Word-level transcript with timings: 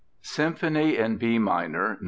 SYMPHONY 0.23 0.97
IN 0.97 1.17
B 1.17 1.37
MINOR, 1.37 1.89
NO. 1.89 1.97